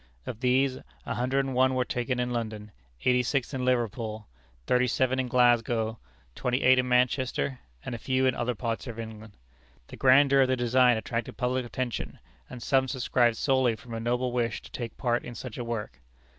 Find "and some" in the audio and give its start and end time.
12.49-12.87